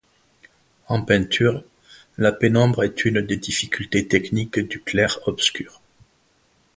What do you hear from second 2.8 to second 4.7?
est une des difficultés techniques